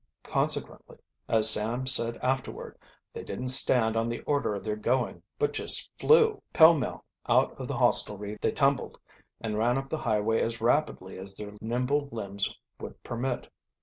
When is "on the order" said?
3.95-4.55